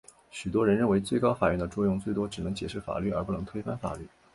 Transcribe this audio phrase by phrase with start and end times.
[0.31, 4.07] 许多人认为最高法院的作用最多只能解释法律而不能推翻法律。